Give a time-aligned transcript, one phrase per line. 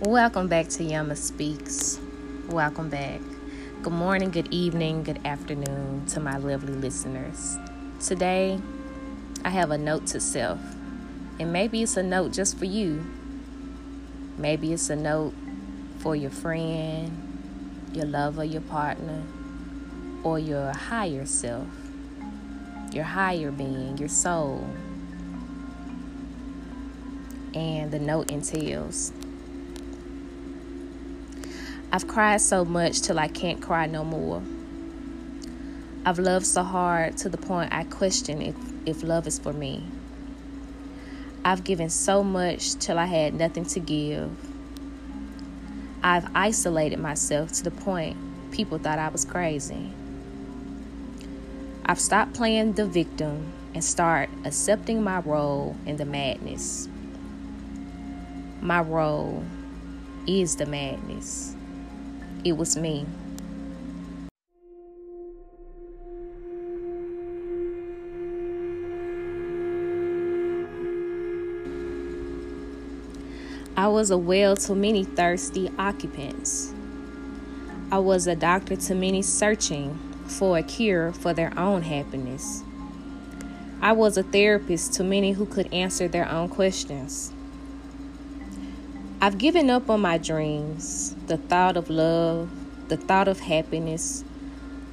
[0.00, 1.98] Welcome back to Yama Speaks.
[2.48, 3.20] Welcome back.
[3.82, 7.58] Good morning, good evening, good afternoon to my lovely listeners.
[7.98, 8.60] Today,
[9.44, 10.60] I have a note to self,
[11.40, 13.04] and maybe it's a note just for you.
[14.36, 15.34] Maybe it's a note
[15.98, 19.24] for your friend, your lover, your partner,
[20.22, 21.66] or your higher self,
[22.92, 24.64] your higher being, your soul.
[27.52, 29.10] And the note entails
[31.90, 34.42] I've cried so much till I can't cry no more.
[36.04, 39.84] I've loved so hard to the point I question if, if love is for me.
[41.44, 44.30] I've given so much till I had nothing to give.
[46.02, 48.16] I've isolated myself to the point
[48.50, 49.90] people thought I was crazy.
[51.86, 56.88] I've stopped playing the victim and start accepting my role in the madness.
[58.60, 59.42] My role
[60.26, 61.54] is the madness.
[62.44, 63.04] It was me.
[73.76, 76.72] I was a well to many thirsty occupants.
[77.90, 82.62] I was a doctor to many searching for a cure for their own happiness.
[83.80, 87.32] I was a therapist to many who could answer their own questions.
[89.20, 92.48] I've given up on my dreams, the thought of love,
[92.88, 94.22] the thought of happiness,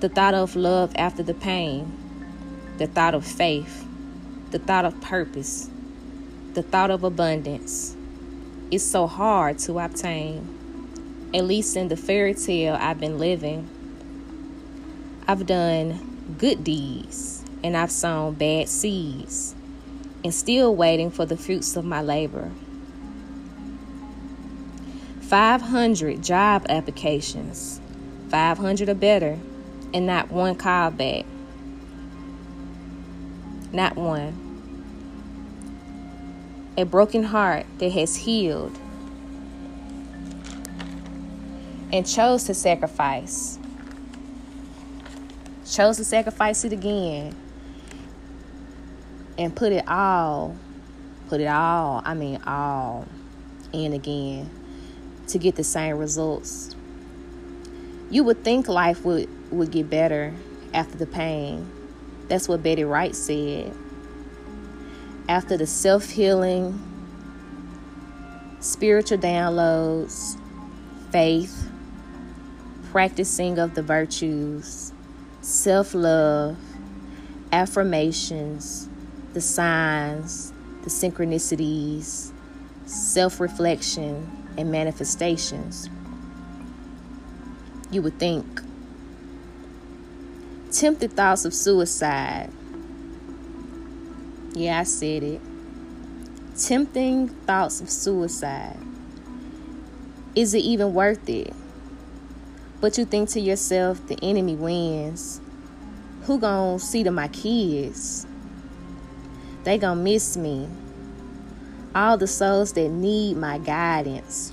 [0.00, 1.92] the thought of love after the pain,
[2.78, 3.86] the thought of faith,
[4.52, 5.68] the thought of purpose,
[6.54, 7.94] the thought of abundance.
[8.70, 13.68] It's so hard to obtain, at least in the fairy tale I've been living.
[15.28, 19.54] I've done good deeds and I've sown bad seeds
[20.24, 22.50] and still waiting for the fruits of my labor.
[25.26, 27.80] 500 job applications,
[28.28, 29.36] 500 or better,
[29.92, 31.24] and not one call back.
[33.72, 34.44] Not one.
[36.78, 38.78] A broken heart that has healed
[41.92, 43.58] and chose to sacrifice.
[45.68, 47.34] Chose to sacrifice it again
[49.36, 50.54] and put it all,
[51.28, 53.08] put it all, I mean all,
[53.72, 54.48] in again
[55.28, 56.74] to get the same results.
[58.10, 60.32] You would think life would, would get better
[60.72, 61.70] after the pain.
[62.28, 63.72] That's what Betty Wright said.
[65.28, 66.80] After the self healing,
[68.60, 70.38] spiritual downloads,
[71.10, 71.68] faith,
[72.90, 74.92] practicing of the virtues,
[75.40, 76.56] self love,
[77.52, 78.88] affirmations,
[79.32, 82.32] the signs, the synchronicities,
[82.86, 85.88] self reflection, and manifestations.
[87.90, 88.60] You would think.
[90.72, 92.50] Tempted thoughts of suicide.
[94.54, 95.40] Yeah, I said it.
[96.58, 98.78] Tempting thoughts of suicide.
[100.34, 101.54] Is it even worth it?
[102.80, 105.40] But you think to yourself, the enemy wins.
[106.22, 108.26] Who gonna see to my kids?
[109.64, 110.68] They gonna miss me
[111.96, 114.52] all the souls that need my guidance.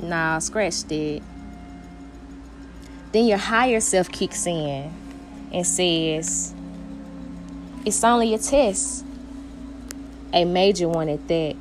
[0.00, 1.22] Nah, scratch that.
[3.12, 4.92] Then your higher self kicks in
[5.52, 6.52] and says,
[7.84, 9.04] It's only a test,
[10.32, 11.54] a major one at that.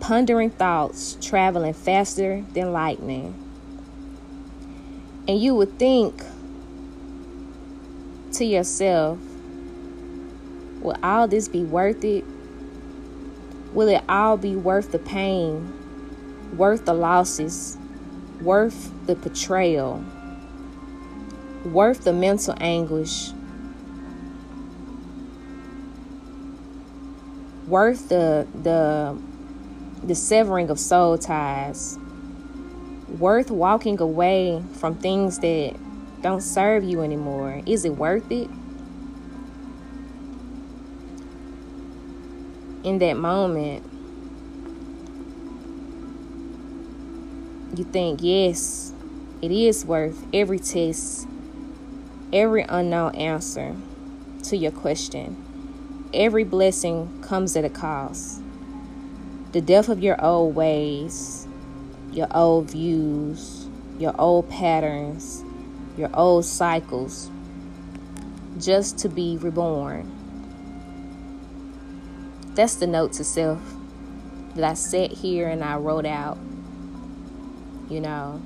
[0.00, 3.34] Pondering thoughts traveling faster than lightning.
[5.26, 6.22] And you would think
[8.32, 9.18] to yourself,
[10.80, 12.24] Will all this be worth it?
[13.74, 15.72] Will it all be worth the pain,
[16.56, 17.76] worth the losses,
[18.40, 20.02] worth the betrayal,
[21.64, 23.32] worth the mental anguish,
[27.66, 29.18] worth the the
[30.02, 31.98] the severing of soul ties,
[33.18, 35.74] worth walking away from things that
[36.22, 37.62] don't serve you anymore?
[37.66, 38.48] Is it worth it?
[42.84, 43.84] In that moment,
[47.76, 48.92] you think, yes,
[49.42, 51.28] it is worth every test,
[52.32, 53.76] every unknown answer
[54.44, 55.44] to your question.
[56.14, 58.40] Every blessing comes at a cost.
[59.52, 61.46] The death of your old ways,
[62.12, 65.44] your old views, your old patterns,
[65.96, 67.30] your old cycles,
[68.58, 70.17] just to be reborn.
[72.58, 73.60] That's the note to self
[74.56, 76.36] that I sat here and I wrote out,
[77.88, 78.42] you know.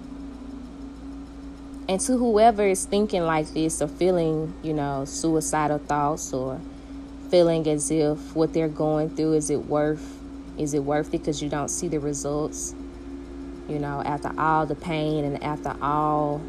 [1.88, 6.61] And to whoever is thinking like this or feeling, you know, suicidal thoughts or
[7.31, 10.20] feeling as if what they're going through is it worth
[10.59, 11.12] is it worth it?
[11.12, 12.75] Because you don't see the results
[13.67, 16.43] you know after all the pain and after all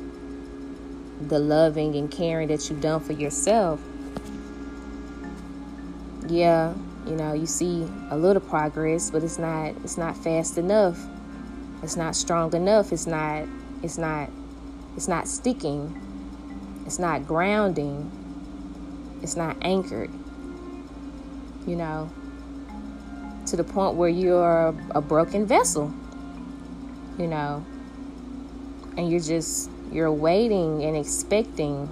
[1.29, 3.79] the loving and caring that you've done for yourself.
[6.27, 6.73] Yeah
[7.05, 10.99] you know you see a little progress but it's not it's not fast enough
[11.81, 13.45] it's not strong enough it's not
[13.81, 14.29] it's not
[14.95, 15.99] it's not sticking
[16.85, 18.11] it's not grounding
[19.21, 20.09] it's not anchored
[21.67, 22.09] you know,
[23.47, 25.93] to the point where you're a broken vessel,
[27.17, 27.65] you know,
[28.97, 31.89] and you're just, you're waiting and expecting.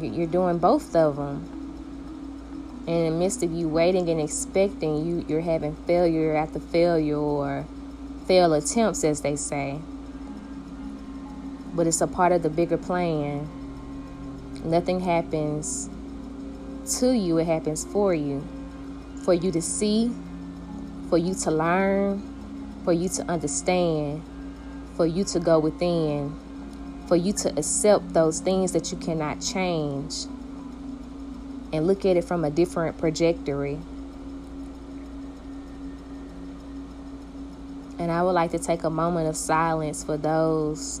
[0.00, 1.59] You're doing both of them.
[2.86, 7.16] And in the midst of you waiting and expecting, you, you're having failure after failure
[7.16, 7.66] or
[8.26, 9.78] fail attempts, as they say.
[11.74, 13.48] But it's a part of the bigger plan.
[14.64, 15.88] Nothing happens
[16.98, 18.46] to you, it happens for you.
[19.24, 20.10] For you to see,
[21.08, 22.22] for you to learn,
[22.84, 24.22] for you to understand,
[24.96, 26.34] for you to go within,
[27.06, 30.26] for you to accept those things that you cannot change
[31.72, 33.78] and look at it from a different trajectory.
[37.98, 41.00] And I would like to take a moment of silence for those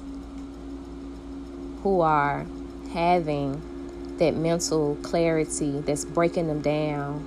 [1.82, 2.46] who are
[2.92, 7.26] having that mental clarity that's breaking them down,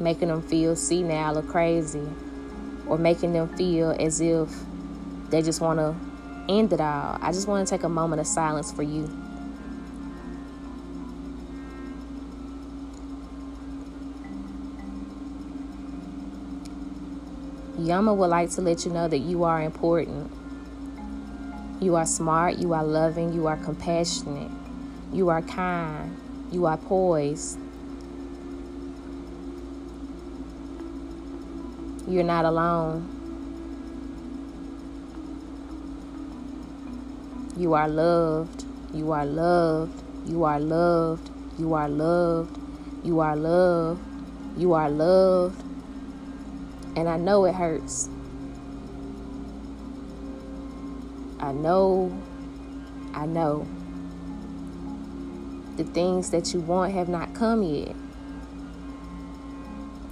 [0.00, 2.06] making them feel senile or crazy,
[2.88, 4.50] or making them feel as if
[5.30, 5.94] they just want to
[6.52, 7.18] end it all.
[7.22, 9.21] I just want to take a moment of silence for you.
[17.82, 20.30] Yama would like to let you know that you are important.
[21.80, 24.50] You are smart, you are loving, you are compassionate.
[25.12, 26.16] You are kind.
[26.52, 27.58] You are poised.
[32.06, 33.08] You're not alone.
[37.56, 38.64] You are loved.
[38.94, 40.02] You are loved.
[40.24, 41.30] You are loved.
[41.58, 42.58] You are loved.
[43.02, 44.00] You are loved.
[44.56, 45.71] You are loved.
[46.96, 48.08] And I know it hurts.
[51.40, 52.12] I know.
[53.14, 53.66] I know
[55.76, 57.94] the things that you want have not come yet.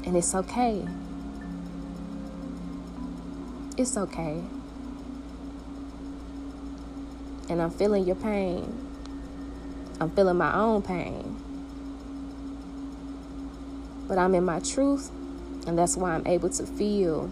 [0.07, 0.87] And it's okay.
[3.77, 4.43] It's okay.
[7.49, 8.87] And I'm feeling your pain.
[10.01, 11.37] I'm feeling my own pain.
[14.09, 15.11] But I'm in my truth,
[15.67, 17.31] and that's why I'm able to feel.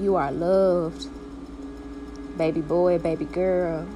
[0.00, 1.08] You are loved,
[2.38, 3.86] baby boy, baby girl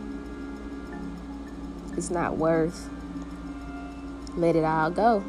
[1.96, 2.88] it's not worth.
[4.36, 5.24] Let it all go.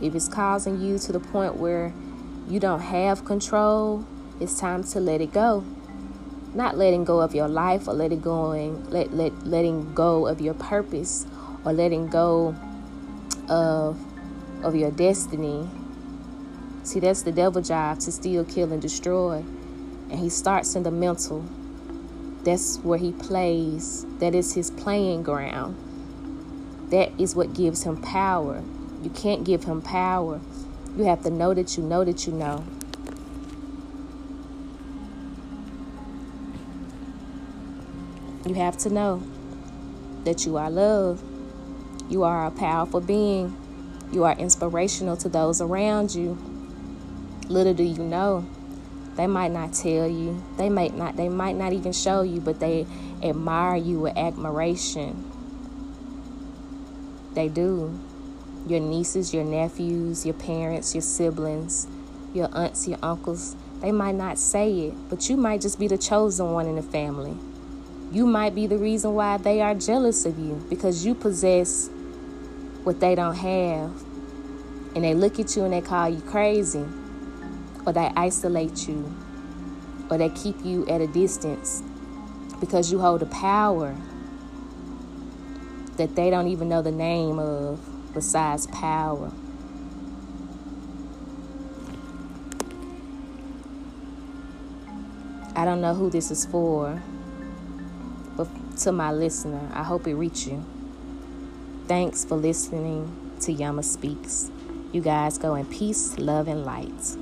[0.00, 1.92] If it's causing you to the point where
[2.48, 4.04] you don't have control,
[4.40, 5.64] it's time to let it go.
[6.54, 10.54] Not letting go of your life or letting going let, let letting go of your
[10.54, 11.26] purpose
[11.64, 12.54] or letting go
[13.48, 13.98] of
[14.64, 15.68] of your destiny.
[16.84, 19.44] See, that's the devil job to steal, kill, and destroy.
[20.10, 21.44] And he starts in the mental.
[22.44, 24.04] That's where he plays.
[24.18, 25.76] That is his playing ground.
[26.90, 28.62] That is what gives him power.
[29.02, 30.40] You can't give him power.
[30.96, 32.64] You have to know that you know that you know.
[38.44, 39.22] You have to know
[40.24, 41.31] that you are loved.
[42.08, 43.56] You are a powerful being.
[44.12, 46.38] You are inspirational to those around you.
[47.48, 48.46] Little do you know
[49.16, 50.42] they might not tell you.
[50.56, 52.86] They might not they might not even show you, but they
[53.22, 55.30] admire you with admiration.
[57.34, 57.98] They do.
[58.66, 61.88] Your nieces, your nephews, your parents, your siblings,
[62.32, 65.98] your aunts, your uncles, they might not say it, but you might just be the
[65.98, 67.36] chosen one in the family.
[68.12, 71.88] You might be the reason why they are jealous of you because you possess
[72.84, 73.90] what they don't have.
[74.94, 76.84] And they look at you and they call you crazy
[77.86, 79.12] or they isolate you,
[80.10, 81.82] or they keep you at a distance
[82.60, 83.96] because you hold a power
[85.96, 87.80] that they don't even know the name of
[88.14, 89.32] besides power.
[95.54, 97.02] I don't know who this is for,
[98.36, 98.48] but
[98.78, 100.64] to my listener, I hope it reached you.
[101.88, 104.50] Thanks for listening to Yama Speaks.
[104.92, 107.16] You guys go in peace, love, and light.